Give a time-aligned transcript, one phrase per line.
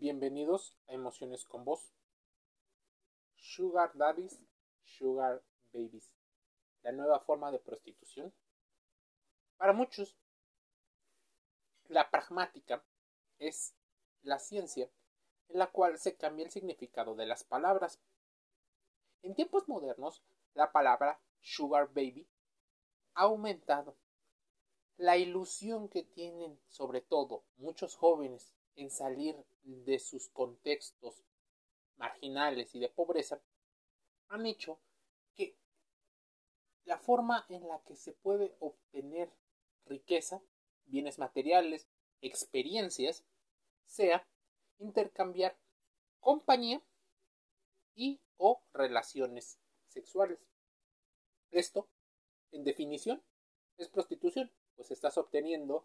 [0.00, 1.92] Bienvenidos a Emociones con Vos.
[3.36, 4.40] Sugar Daddies,
[4.82, 5.42] Sugar
[5.74, 6.10] Babies.
[6.80, 8.32] La nueva forma de prostitución.
[9.58, 10.16] Para muchos,
[11.88, 12.82] la pragmática
[13.38, 13.74] es
[14.22, 14.90] la ciencia
[15.50, 18.00] en la cual se cambia el significado de las palabras.
[19.20, 20.22] En tiempos modernos,
[20.54, 22.26] la palabra Sugar Baby
[23.12, 23.98] ha aumentado.
[24.96, 31.22] La ilusión que tienen, sobre todo, muchos jóvenes en salir de sus contextos
[31.98, 33.42] marginales y de pobreza,
[34.28, 34.80] han hecho
[35.36, 35.54] que
[36.84, 39.30] la forma en la que se puede obtener
[39.84, 40.40] riqueza,
[40.86, 41.88] bienes materiales,
[42.22, 43.22] experiencias,
[43.84, 44.26] sea
[44.78, 45.58] intercambiar
[46.20, 46.80] compañía
[47.94, 50.38] y o relaciones sexuales.
[51.50, 51.86] Esto,
[52.50, 53.22] en definición,
[53.76, 55.84] es prostitución, pues estás obteniendo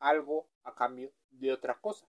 [0.00, 2.08] algo a cambio de otra cosa.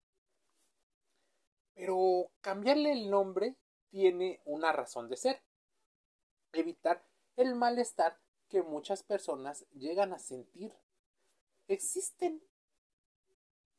[1.79, 3.55] Pero cambiarle el nombre
[3.89, 5.41] tiene una razón de ser.
[6.53, 10.75] Evitar el malestar que muchas personas llegan a sentir.
[11.69, 12.43] Existen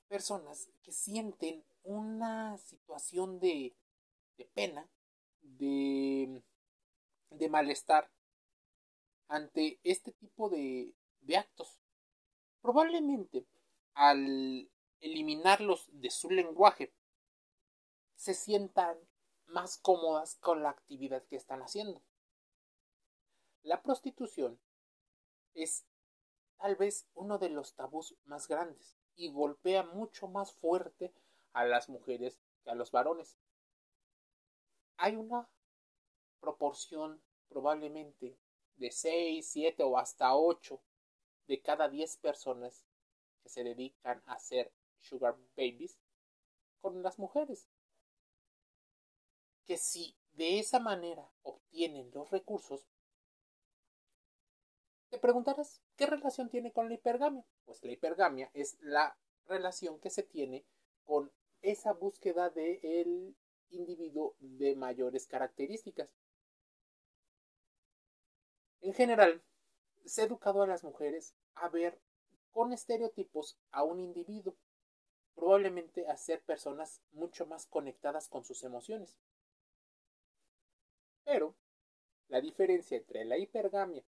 [0.08, 3.75] personas que sienten una situación de,
[4.53, 4.89] pena,
[5.42, 6.42] de,
[7.31, 8.09] de, malestar
[9.27, 11.77] ante este tipo de, de actos.
[12.61, 13.45] Probablemente
[13.94, 16.94] al eliminarlos de su lenguaje
[18.20, 19.00] se sientan
[19.45, 22.03] más cómodas con la actividad que están haciendo.
[23.64, 24.59] La prostitución
[25.53, 25.86] es
[26.58, 31.14] tal vez uno de los tabús más grandes y golpea mucho más fuerte
[31.53, 33.38] a las mujeres que a los varones.
[34.98, 35.48] Hay una
[36.42, 38.38] proporción probablemente
[38.76, 40.78] de 6, 7 o hasta 8
[41.48, 42.83] de cada 10 personas
[43.42, 45.98] que se dedican a ser sugar babies
[46.81, 47.70] con las mujeres
[49.70, 52.89] que si de esa manera obtienen los recursos,
[55.11, 57.45] te preguntarás, ¿qué relación tiene con la hipergamia?
[57.66, 60.66] Pues la hipergamia es la relación que se tiene
[61.04, 63.36] con esa búsqueda del
[63.70, 66.10] individuo de mayores características.
[68.82, 69.43] En general,
[70.04, 72.02] se ha educado a las mujeres a ver
[72.49, 74.55] con estereotipos a un individuo,
[75.36, 79.16] probablemente a ser personas mucho más conectadas con sus emociones.
[81.30, 81.56] Pero
[82.30, 84.04] la diferencia entre la hipergamia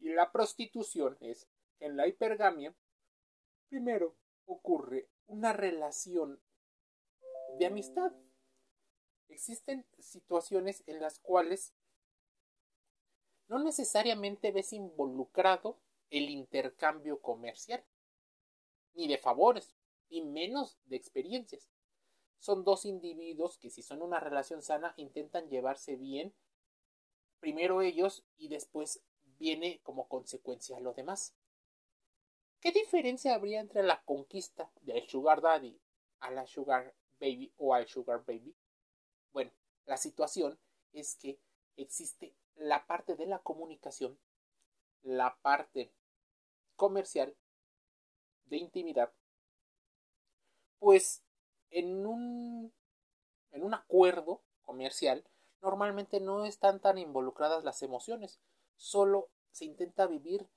[0.00, 1.48] y la prostitución es
[1.78, 2.76] que en la hipergamia
[3.70, 4.14] primero
[4.44, 6.38] ocurre una relación
[7.58, 8.12] de amistad.
[9.30, 11.72] Existen situaciones en las cuales
[13.48, 17.82] no necesariamente ves involucrado el intercambio comercial,
[18.92, 19.74] ni de favores,
[20.10, 21.70] ni menos de experiencias
[22.40, 26.34] son dos individuos que si son una relación sana intentan llevarse bien,
[27.38, 29.02] primero ellos y después
[29.38, 31.34] viene como consecuencia lo demás.
[32.60, 35.80] ¿Qué diferencia habría entre la conquista del Sugar Daddy
[36.20, 38.54] a la Sugar Baby o al Sugar Baby?
[39.32, 39.52] Bueno,
[39.86, 40.58] la situación
[40.92, 41.38] es que
[41.76, 44.18] existe la parte de la comunicación,
[45.02, 45.92] la parte
[46.76, 47.36] comercial,
[48.46, 49.12] de intimidad,
[50.78, 51.22] pues
[51.70, 52.72] en un,
[53.52, 55.24] en un acuerdo comercial
[55.62, 58.40] normalmente no están tan involucradas las emociones,
[58.76, 60.48] solo se intenta vivir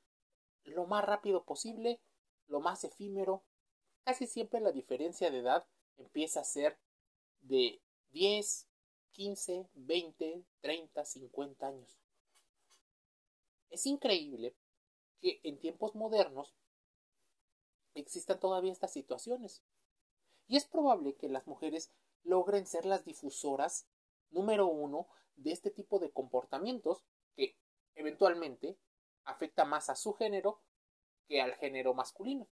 [0.64, 2.00] lo más rápido posible,
[2.48, 3.44] lo más efímero.
[4.06, 5.66] Casi siempre la diferencia de edad
[5.98, 6.78] empieza a ser
[7.42, 7.82] de
[8.12, 8.68] 10,
[9.12, 12.00] 15, 20, 30, 50 años.
[13.70, 14.56] Es increíble
[15.20, 16.54] que en tiempos modernos
[17.96, 19.64] existan todavía estas situaciones
[20.54, 21.92] y es probable que las mujeres
[22.22, 23.88] logren ser las difusoras
[24.30, 27.04] número uno de este tipo de comportamientos
[27.36, 27.58] que
[27.96, 28.78] eventualmente
[29.24, 30.62] afecta más a su género
[31.28, 32.48] que al género masculino.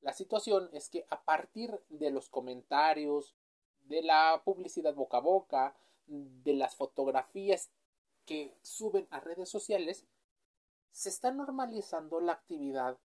[0.00, 3.36] La situación es que a partir de los comentarios,
[3.82, 7.70] de la publicidad boca a boca, de las fotografías
[8.24, 10.08] que suben a redes sociales,
[10.90, 12.98] se está normalizando la actividad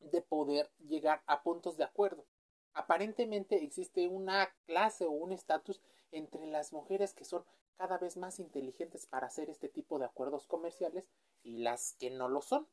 [0.00, 2.26] de poder llegar a puntos de acuerdo.
[2.72, 5.80] Aparentemente existe una clase o un estatus
[6.12, 7.44] entre las mujeres que son
[7.76, 11.08] cada vez más inteligentes para hacer este tipo de acuerdos comerciales
[11.42, 12.68] y las que no lo son.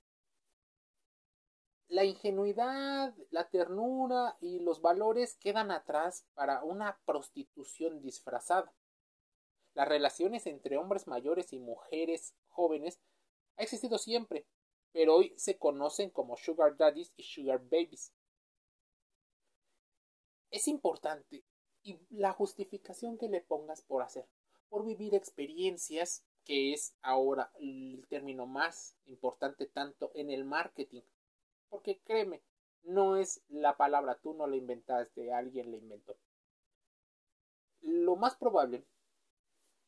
[1.87, 8.73] La ingenuidad, la ternura y los valores quedan atrás para una prostitución disfrazada.
[9.75, 12.99] Las relaciones entre hombres mayores y mujeres jóvenes
[13.57, 14.47] ha existido siempre,
[14.95, 18.13] pero hoy se conocen como sugar daddies y sugar babies.
[20.51, 21.43] es importante
[21.83, 24.25] y la justificación que le pongas por hacer,
[24.69, 31.01] por vivir experiencias, que es ahora el término más importante tanto en el marketing.
[31.67, 32.41] Porque créeme,
[32.83, 36.15] no es la palabra, tú no la inventaste, alguien la inventó.
[37.81, 38.85] Lo más probable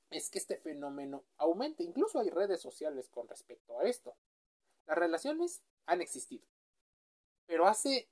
[0.10, 1.86] es que este fenómeno aumente.
[1.86, 4.18] Incluso hay redes sociales con respecto a esto.
[4.88, 6.48] Las relaciones han existido.
[7.46, 8.10] Pero hace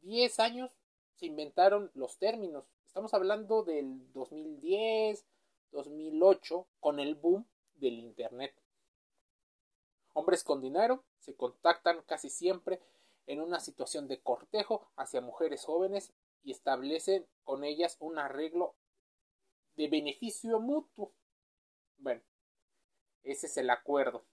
[0.00, 0.72] 10 años
[1.14, 2.64] se inventaron los términos.
[2.86, 5.24] Estamos hablando del 2010,
[5.70, 7.46] 2008, con el boom
[7.76, 8.54] del Internet.
[10.14, 12.80] Hombres con dinero se contactan casi siempre
[13.26, 16.12] en una situación de cortejo hacia mujeres jóvenes
[16.42, 18.74] y establecen con ellas un arreglo
[19.76, 21.12] de beneficio mutuo.
[21.98, 22.22] Bueno,
[23.22, 24.24] ese es el acuerdo.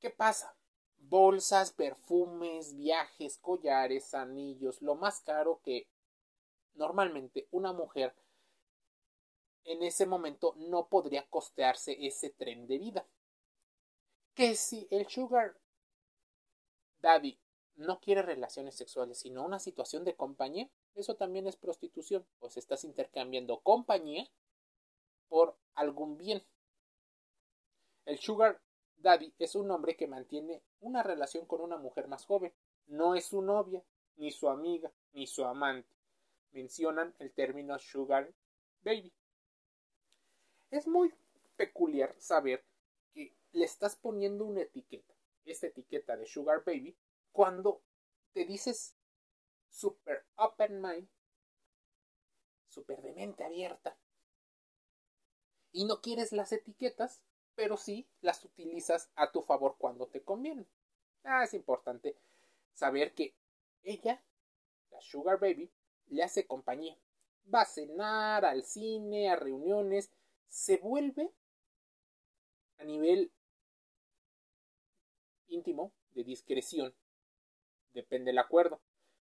[0.00, 0.56] ¿Qué pasa?
[0.98, 5.88] Bolsas, perfumes, viajes, collares, anillos, lo más caro que
[6.74, 8.14] normalmente una mujer
[9.64, 13.06] en ese momento no podría costearse ese tren de vida.
[14.34, 15.56] Que si el sugar
[17.00, 17.38] daddy
[17.76, 22.84] no quiere relaciones sexuales, sino una situación de compañía, eso también es prostitución, pues estás
[22.84, 24.28] intercambiando compañía
[25.28, 26.42] por algún bien.
[28.04, 28.60] El sugar
[28.98, 32.52] daddy es un hombre que mantiene una relación con una mujer más joven,
[32.86, 33.84] no es su novia,
[34.16, 35.88] ni su amiga, ni su amante.
[36.52, 38.32] Mencionan el término sugar
[38.82, 39.12] baby.
[40.70, 41.14] Es muy
[41.56, 42.64] peculiar saber
[43.12, 45.14] que le estás poniendo una etiqueta,
[45.44, 46.96] esta etiqueta de sugar baby,
[47.32, 47.82] cuando
[48.32, 48.96] te dices
[49.68, 51.08] super open mind,
[52.66, 53.98] super de mente abierta,
[55.72, 57.22] y no quieres las etiquetas,
[57.58, 60.68] pero sí las utilizas a tu favor cuando te conviene.
[61.24, 62.16] Ah, es importante
[62.72, 63.34] saber que
[63.82, 64.22] ella,
[64.92, 65.68] la Sugar Baby,
[66.06, 66.96] le hace compañía.
[67.52, 70.08] Va a cenar, al cine, a reuniones,
[70.46, 71.34] se vuelve
[72.78, 73.32] a nivel
[75.48, 76.94] íntimo, de discreción,
[77.92, 78.80] depende del acuerdo.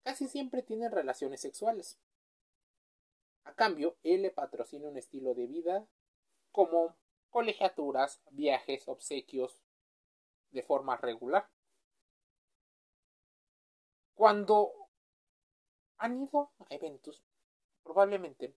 [0.05, 2.01] Casi siempre tienen relaciones sexuales.
[3.45, 5.87] A cambio, él le patrocina un estilo de vida
[6.51, 6.97] como
[7.33, 9.59] colegiaturas, viajes, obsequios
[10.51, 11.49] de forma regular.
[14.15, 14.73] Cuando
[15.97, 17.25] han ido a eventos,
[17.83, 18.55] probablemente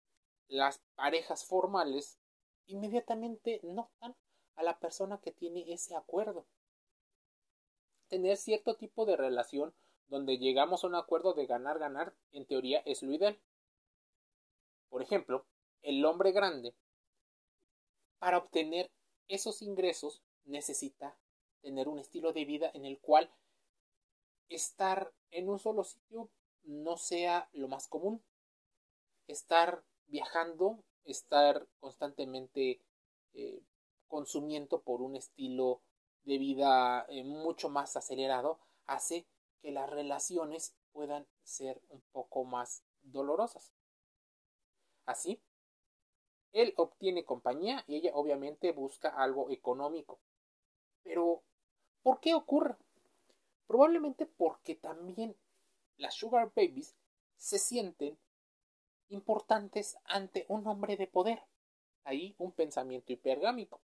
[0.48, 2.18] las parejas formales
[2.66, 4.16] inmediatamente notan
[4.56, 6.46] a la persona que tiene ese acuerdo.
[8.08, 9.74] Tener cierto tipo de relación
[10.08, 13.40] donde llegamos a un acuerdo de ganar-ganar, en teoría es lo ideal.
[14.90, 15.46] Por ejemplo,
[15.84, 16.76] el hombre grande
[18.24, 18.90] para obtener
[19.28, 21.18] esos ingresos necesita
[21.62, 23.30] tener un estilo de vida en el cual
[24.48, 26.30] estar en un solo sitio
[26.64, 28.24] no sea lo más común.
[29.28, 32.80] Estar viajando, estar constantemente
[33.34, 33.62] eh,
[34.08, 35.82] consumiendo por un estilo
[36.24, 39.28] de vida eh, mucho más acelerado hace
[39.62, 43.74] que las relaciones puedan ser un poco más dolorosas.
[45.06, 45.42] Así,
[46.54, 50.20] él obtiene compañía y ella obviamente busca algo económico.
[51.04, 51.42] Pero,
[52.04, 52.78] ¿por qué ocurre?
[53.68, 55.36] Probablemente porque también
[55.98, 56.96] las Sugar Babies
[57.38, 58.18] se sienten
[59.10, 61.44] importantes ante un hombre de poder.
[62.04, 63.82] Ahí un pensamiento hipergámico.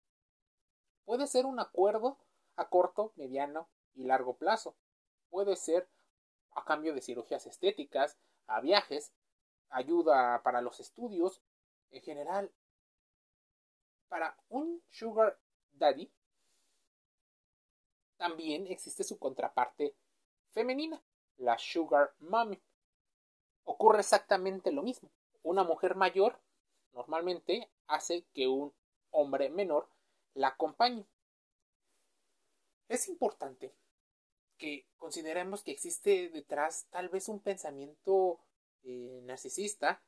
[1.05, 2.19] Puede ser un acuerdo
[2.57, 4.75] a corto, mediano y largo plazo.
[5.31, 5.89] Puede ser
[6.51, 9.13] a cambio de cirugías estéticas, a viajes,
[9.69, 11.43] ayuda para los estudios
[11.91, 12.53] en general,
[14.09, 15.39] para un sugar
[15.73, 16.11] daddy,
[18.17, 19.95] también existe su contraparte
[20.51, 21.03] femenina,
[21.37, 22.61] la sugar mommy.
[23.65, 25.11] Ocurre exactamente lo mismo.
[25.43, 26.41] Una mujer mayor
[26.93, 28.73] normalmente hace que un
[29.11, 29.89] hombre menor
[30.35, 31.07] la acompañe.
[32.89, 33.75] Es importante
[34.57, 38.41] que consideremos que existe detrás tal vez un pensamiento
[38.83, 40.03] eh, narcisista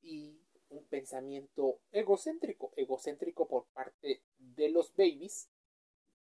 [0.00, 5.48] y un pensamiento egocéntrico, egocéntrico por parte de los babies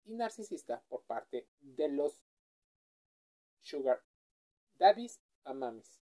[0.06, 2.24] y narcisista por parte de los
[3.62, 4.04] sugar
[4.78, 6.02] daddies a mamis.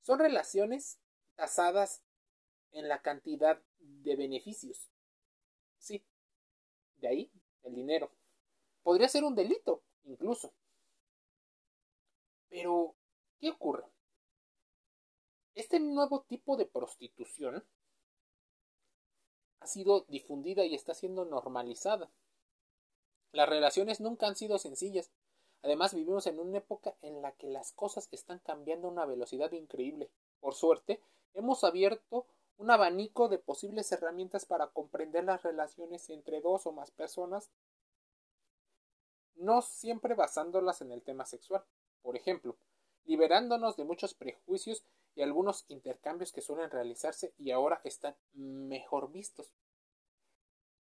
[0.00, 0.98] Son relaciones
[1.36, 2.02] basadas
[2.72, 4.90] en la cantidad de beneficios.
[5.78, 6.04] Sí,
[6.96, 8.10] de ahí el dinero.
[8.82, 10.52] Podría ser un delito, incluso.
[12.48, 12.96] Pero,
[13.38, 13.91] ¿qué ocurre?
[15.54, 17.64] Este nuevo tipo de prostitución
[19.60, 22.10] ha sido difundida y está siendo normalizada.
[23.32, 25.10] Las relaciones nunca han sido sencillas.
[25.62, 29.52] Además, vivimos en una época en la que las cosas están cambiando a una velocidad
[29.52, 30.10] increíble.
[30.40, 31.00] Por suerte,
[31.34, 36.90] hemos abierto un abanico de posibles herramientas para comprender las relaciones entre dos o más
[36.90, 37.50] personas,
[39.34, 41.64] no siempre basándolas en el tema sexual.
[42.02, 42.56] Por ejemplo,
[43.04, 49.52] liberándonos de muchos prejuicios y algunos intercambios que suelen realizarse y ahora están mejor vistos.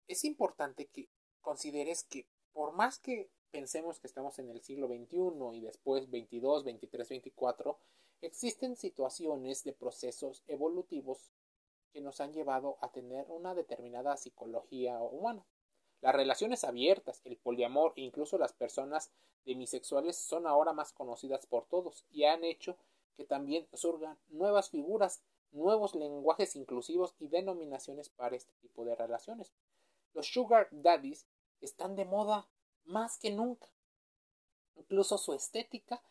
[0.08, 1.10] Es importante que
[1.42, 6.40] consideres que por más que pensemos que estamos en el siglo XXI y después XXII,
[6.40, 7.76] XXIII, XXIV,
[8.22, 11.32] existen situaciones de procesos evolutivos
[11.92, 15.46] que nos han llevado a tener una determinada psicología humana.
[16.02, 19.12] Las relaciones abiertas, el poliamor e incluso las personas
[19.46, 22.78] demisexuales son ahora más conocidas por todos y han hecho
[23.16, 29.54] que también surgan nuevas figuras, nuevos lenguajes inclusivos y denominaciones para este tipo de relaciones.
[30.14, 31.28] Los sugar daddies
[31.62, 32.48] están de moda
[32.86, 33.68] más que nunca.
[34.76, 36.02] Incluso su estética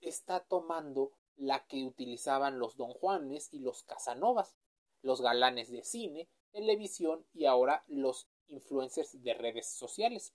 [0.00, 4.54] está tomando la que utilizaban los don Juanes y los Casanovas,
[5.02, 10.34] los galanes de cine, televisión y ahora los influencers de redes sociales.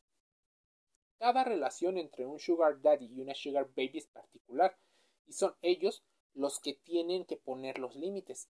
[1.17, 4.77] Cada relación entre un sugar daddy y una sugar baby es particular
[5.31, 8.49] y son ellos los que tienen que poner los límites,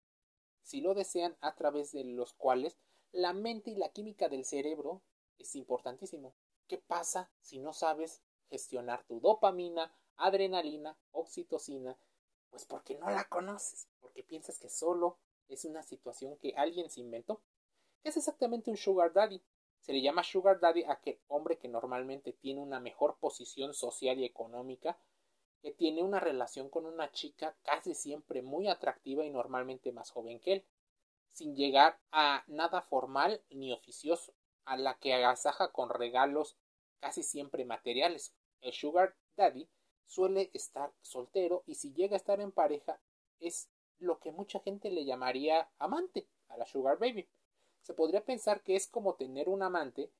[0.62, 2.78] si lo desean, a través de los cuales
[3.10, 5.02] la mente y la química del cerebro
[5.38, 6.36] es importantísimo.
[6.68, 11.98] ¿Qué pasa si no sabes gestionar tu dopamina, adrenalina, oxitocina?
[12.48, 15.18] Pues porque no la conoces, porque piensas que solo
[15.48, 17.42] es una situación que alguien se inventó.
[18.04, 19.42] ¿Qué es exactamente un sugar daddy?
[19.80, 24.20] Se le llama sugar daddy a aquel hombre que normalmente tiene una mejor posición social
[24.20, 24.96] y económica,
[25.60, 30.40] que tiene una relación con una chica casi siempre muy atractiva y normalmente más joven
[30.40, 30.64] que él,
[31.32, 34.34] sin llegar a nada formal ni oficioso,
[34.64, 36.56] a la que agasaja con regalos
[37.00, 38.34] casi siempre materiales.
[38.60, 39.68] El sugar daddy
[40.06, 43.00] suele estar soltero y si llega a estar en pareja
[43.40, 47.28] es lo que mucha gente le llamaría amante a la sugar baby.
[47.82, 50.10] Se podría pensar que es como tener un amante,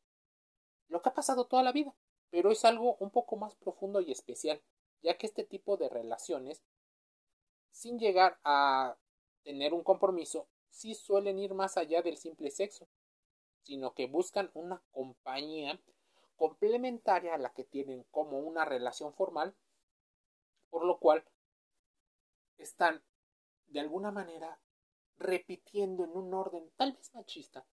[0.89, 1.95] lo que ha pasado toda la vida,
[2.31, 4.63] pero es algo un poco más profundo y especial,
[5.03, 6.63] ya que este tipo de relaciones,
[7.71, 8.97] sin llegar a
[9.45, 12.89] tener un compromiso, sí suelen ir más allá del simple sexo,
[13.63, 15.81] sino que buscan una compañía
[16.37, 19.55] complementaria a la que tienen como una relación formal,
[20.71, 21.25] por lo cual
[22.57, 23.03] están
[23.67, 24.61] de alguna manera
[25.19, 27.67] repitiendo en un orden tal vez machista,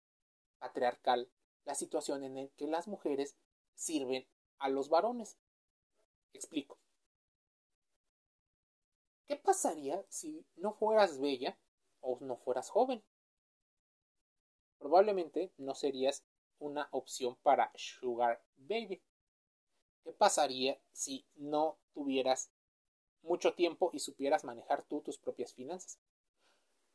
[0.59, 1.31] patriarcal,
[1.65, 3.37] la situación en la que las mujeres
[3.75, 4.27] sirven
[4.59, 5.39] a los varones.
[6.33, 6.82] Explico.
[9.33, 11.59] ¿Qué pasaría si no fueras bella
[12.03, 13.03] o no fueras joven?
[14.77, 16.23] Probablemente no serías
[16.59, 19.03] una opción para Sugar Baby.
[20.05, 22.51] ¿Qué pasaría si no tuvieras
[23.23, 25.99] mucho tiempo y supieras manejar tú tus propias finanzas?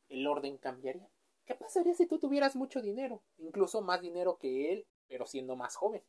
[0.08, 1.10] El orden cambiaría.
[1.44, 5.74] ¿Qué pasaría si tú tuvieras mucho dinero, incluso más dinero que él, pero siendo más
[5.74, 6.04] joven?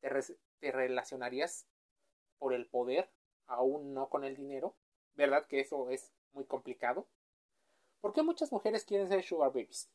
[0.00, 0.10] ¿Te,
[0.58, 1.68] te relacionarías
[2.40, 3.12] por el poder,
[3.46, 4.74] aún no con el dinero?
[5.14, 7.06] ¿Verdad que eso es muy complicado?
[8.00, 9.88] ¿Por qué muchas mujeres quieren ser sugar babies?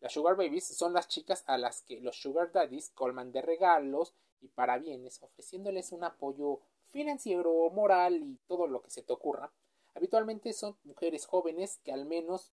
[0.00, 4.14] Las sugar babies son las chicas a las que los sugar daddies colman de regalos
[4.40, 6.60] y parabienes, ofreciéndoles un apoyo
[6.90, 9.52] financiero, moral y todo lo que se te ocurra.
[9.94, 12.52] Habitualmente son mujeres jóvenes que al menos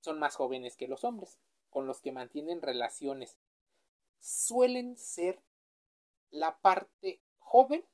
[0.00, 1.38] son más jóvenes que los hombres,
[1.70, 3.38] con los que mantienen relaciones.
[4.18, 5.40] Suelen ser
[6.30, 7.84] la parte joven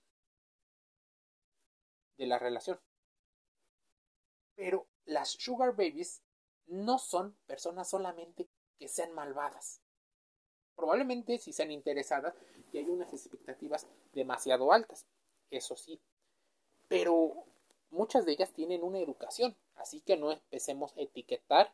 [2.16, 2.80] de la relación.
[4.54, 6.22] Pero las sugar babies
[6.66, 9.80] no son personas solamente que sean malvadas.
[10.76, 12.34] Probablemente si sean interesadas
[12.72, 15.06] y hay unas expectativas demasiado altas,
[15.50, 16.00] eso sí.
[16.88, 17.44] Pero
[17.90, 21.72] muchas de ellas tienen una educación, así que no empecemos a etiquetar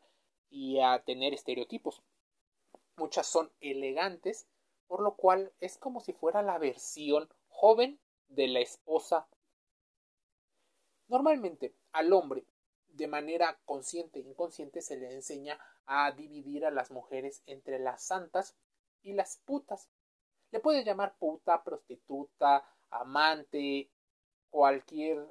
[0.50, 2.02] y a tener estereotipos.
[2.96, 4.46] Muchas son elegantes,
[4.86, 9.26] por lo cual es como si fuera la versión joven de la esposa.
[11.10, 12.46] Normalmente al hombre
[12.86, 18.04] de manera consciente e inconsciente se le enseña a dividir a las mujeres entre las
[18.04, 18.54] santas
[19.02, 19.90] y las putas.
[20.52, 23.90] Le puede llamar puta, prostituta, amante,
[24.50, 25.26] cualquier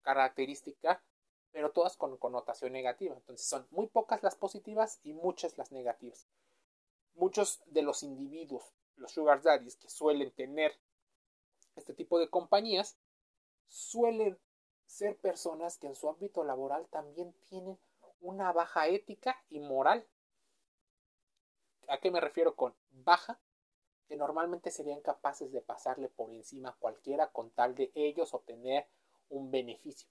[0.00, 1.02] característica,
[1.50, 3.14] pero todas con connotación negativa.
[3.14, 6.28] Entonces son muy pocas las positivas y muchas las negativas.
[7.12, 10.72] Muchos de los individuos, los sugar daddies que suelen tener
[11.76, 12.96] este tipo de compañías,
[13.68, 14.38] suelen
[14.90, 17.78] ser personas que en su ámbito laboral también tienen
[18.20, 20.04] una baja ética y moral.
[21.86, 23.40] ¿A qué me refiero con baja?
[24.08, 28.88] Que normalmente serían capaces de pasarle por encima a cualquiera con tal de ellos obtener
[29.28, 30.08] un beneficio.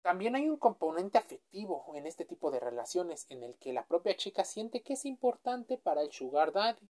[0.00, 4.16] También hay un componente afectivo en este tipo de relaciones en el que la propia
[4.16, 6.88] chica siente que es importante para el sugar daddy.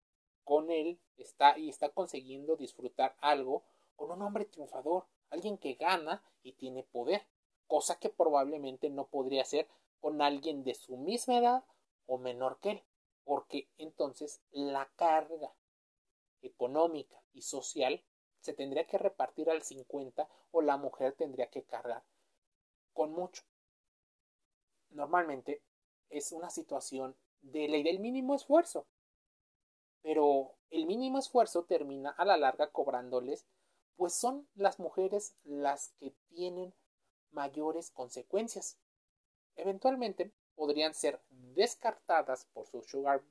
[0.46, 3.64] Con él está y está consiguiendo disfrutar algo
[3.98, 7.26] con un hombre triunfador, alguien que gana y tiene poder,
[7.68, 9.68] cosa que probablemente no podría hacer
[10.00, 11.64] con alguien de su misma edad
[12.08, 12.84] o menor que él,
[13.24, 15.54] porque entonces la carga
[16.42, 18.04] económica y social
[18.40, 22.04] se tendría que repartir al 50 o la mujer tendría que cargar
[22.94, 23.44] con mucho.
[24.90, 25.62] Normalmente
[26.10, 28.88] es una situación de ley del mínimo esfuerzo.
[30.02, 33.46] Pero el mínimo esfuerzo termina a la larga cobrándoles,
[34.00, 36.74] pues son las mujeres las que tienen
[37.32, 38.78] mayores consecuencias.
[39.58, 43.22] Eventualmente podrían ser descartadas por su sugar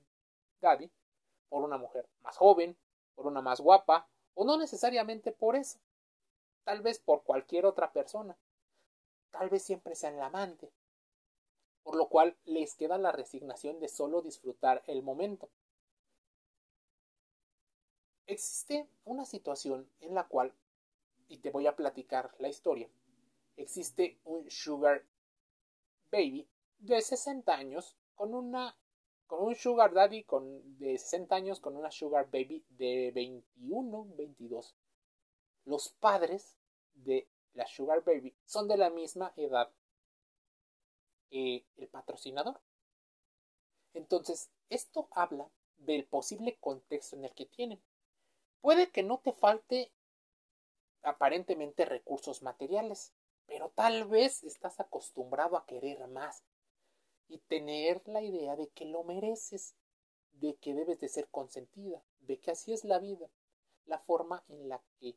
[0.60, 0.90] daddy,
[1.48, 2.76] por una mujer más joven,
[3.14, 5.78] por una más guapa, o no necesariamente por eso,
[6.64, 8.36] tal vez por cualquier otra persona
[9.30, 10.70] tal vez siempre sean la amante,
[11.82, 15.48] por lo cual les queda la resignación de solo disfrutar el momento.
[18.28, 20.54] Existe una situación en la cual,
[21.26, 22.88] y te voy a platicar la historia,
[23.56, 25.04] existe un sugar
[26.12, 28.76] baby de 60 años con una
[29.26, 34.74] con un sugar daddy con, de 60 años con una sugar baby de 21, 22.
[35.66, 36.56] Los padres
[36.94, 39.70] de la Sugar Baby, son de la misma edad
[41.28, 42.60] que el patrocinador.
[43.94, 47.82] Entonces, esto habla del posible contexto en el que tienen.
[48.60, 49.92] Puede que no te falte
[51.02, 53.12] aparentemente recursos materiales,
[53.46, 56.42] pero tal vez estás acostumbrado a querer más
[57.28, 59.74] y tener la idea de que lo mereces,
[60.32, 63.28] de que debes de ser consentida, de que así es la vida,
[63.86, 65.16] la forma en la que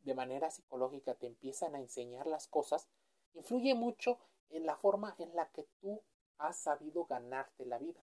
[0.00, 2.88] de manera psicológica te empiezan a enseñar las cosas,
[3.34, 4.18] influye mucho
[4.50, 6.02] en la forma en la que tú
[6.38, 8.02] has sabido ganarte la vida.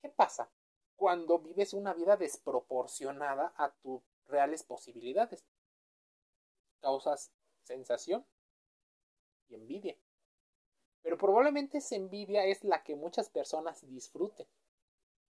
[0.00, 0.50] ¿Qué pasa
[0.98, 5.44] cuando vives una vida desproporcionada a tus reales posibilidades?
[6.80, 7.30] Causas
[7.62, 8.26] sensación
[9.48, 9.96] y envidia.
[11.02, 14.48] Pero probablemente esa envidia es la que muchas personas disfruten,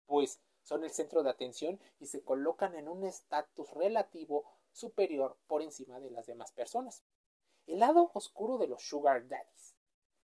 [0.06, 5.62] pues son el centro de atención y se colocan en un estatus relativo superior por
[5.62, 7.02] encima de las demás personas.
[7.66, 9.74] El lado oscuro de los sugar daddies.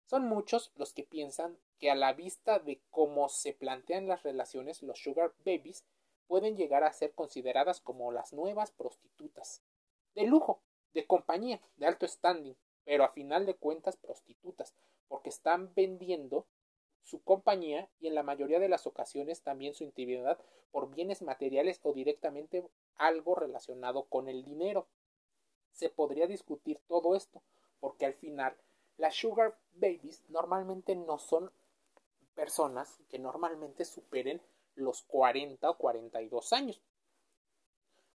[0.05, 4.83] Son muchos los que piensan que a la vista de cómo se plantean las relaciones,
[4.83, 5.85] los sugar babies
[6.27, 9.63] pueden llegar a ser consideradas como las nuevas prostitutas.
[10.13, 10.61] De lujo,
[10.93, 14.75] de compañía, de alto standing, pero a final de cuentas prostitutas,
[15.07, 16.45] porque están vendiendo
[17.03, 20.37] su compañía y en la mayoría de las ocasiones también su intimidad
[20.71, 24.87] por bienes materiales o directamente algo relacionado con el dinero.
[25.71, 27.41] Se podría discutir todo esto,
[27.79, 28.55] porque al final
[28.97, 31.51] las sugar babies normalmente no son
[32.39, 34.41] personas que normalmente superen
[34.75, 36.81] los 40 o 42 años.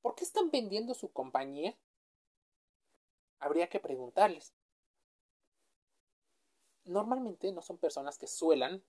[0.01, 1.77] ¿Por qué están vendiendo su compañía?
[3.39, 4.53] Habría que preguntarles.
[6.84, 8.84] Normalmente no son personas que suelan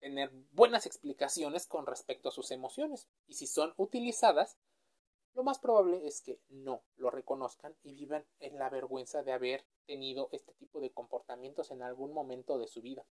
[0.00, 4.58] tener buenas explicaciones con respecto a sus emociones y si son utilizadas
[5.34, 9.64] lo más probable es que no lo reconozcan y vivan en la vergüenza de haber
[9.86, 13.04] tenido este tipo de comportamientos en algún momento de su vida.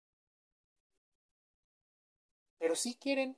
[2.63, 3.37] Pero si quieren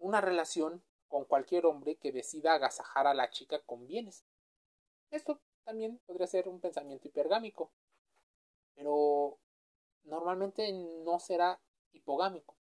[0.00, 4.22] una relación con cualquier hombre que decida agasajar a la chica con bienes.
[5.10, 7.70] Esto también podría ser un pensamiento hipergámico,
[8.74, 9.38] pero
[10.04, 11.58] normalmente no será
[11.94, 12.54] hipogámico.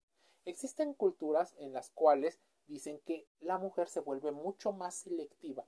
[0.44, 5.66] Existen culturas en las cuales dicen que la mujer se vuelve mucho más selectiva,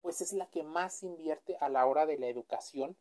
[0.00, 2.96] pues es la que más invierte a la hora de la educación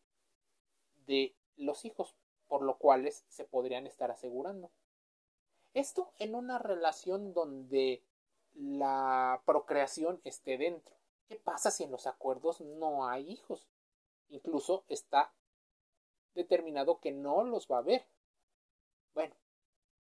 [1.06, 2.14] de los hijos,
[2.50, 4.70] por lo cuales se podrían estar asegurando.
[5.78, 8.04] Esto en una relación donde
[8.56, 10.96] la procreación esté dentro.
[11.28, 13.70] ¿Qué pasa si en los acuerdos no hay hijos?
[14.30, 15.32] Incluso está
[16.34, 18.08] determinado que no los va a haber.
[19.14, 19.36] Bueno,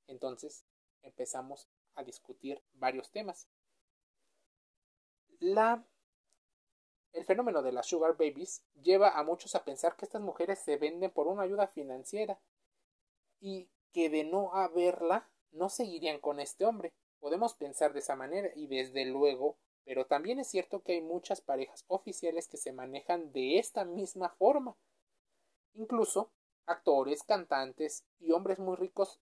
[0.08, 0.66] entonces
[1.04, 3.48] empezamos a discutir varios temas.
[5.38, 5.86] La,
[7.14, 10.78] el fenómeno de las sugar babies lleva a muchos a pensar que estas mujeres se
[10.78, 12.40] venden por una ayuda financiera
[13.40, 16.94] y que de no haberla no seguirían con este hombre.
[17.20, 21.42] Podemos pensar de esa manera y desde luego, pero también es cierto que hay muchas
[21.42, 24.78] parejas oficiales que se manejan de esta misma forma.
[25.74, 26.32] Incluso
[26.66, 29.20] actores, cantantes y hombres muy ricos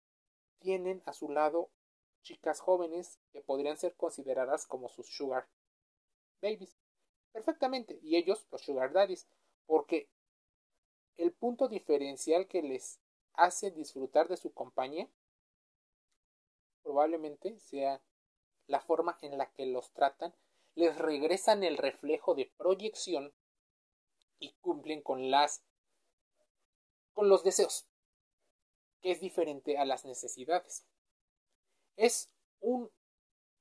[0.59, 1.69] tienen a su lado
[2.21, 5.47] chicas jóvenes que podrían ser consideradas como sus sugar
[6.41, 6.77] babies.
[7.31, 7.99] Perfectamente.
[8.01, 9.27] Y ellos, los sugar daddies.
[9.65, 10.09] Porque
[11.17, 12.99] el punto diferencial que les
[13.33, 15.07] hace disfrutar de su compañía
[16.87, 18.01] probablemente sea
[18.65, 20.33] la forma en la que los tratan,
[20.73, 23.33] les regresan el reflejo de proyección
[24.39, 25.65] y cumplen con las
[27.13, 27.89] con los deseos,
[29.01, 30.85] que es diferente a las necesidades.
[31.97, 32.29] Es
[32.61, 32.89] un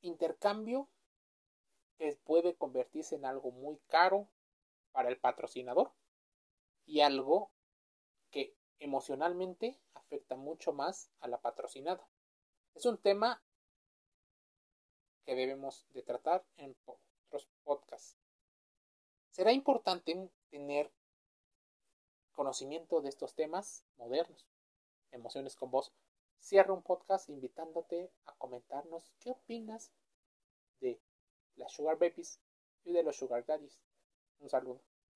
[0.03, 0.89] intercambio
[1.99, 4.29] que puede convertirse en algo muy caro
[4.93, 5.91] para el patrocinador
[6.85, 7.51] y algo
[8.31, 12.07] que emocionalmente afecta mucho más a la patrocinada.
[12.77, 13.43] Es un tema
[15.25, 18.19] que debemos de tratar en otros podcasts.
[19.31, 20.93] Será importante tener
[22.33, 24.47] conocimiento de estos temas modernos.
[25.11, 25.91] Emociones con vos.
[26.39, 29.91] Cierro un podcast invitándote a comentarnos qué opinas
[30.81, 31.01] de
[31.55, 32.43] las Sugar Babies
[32.85, 33.81] y de los Sugar Daddies.
[34.39, 34.83] Un saludo.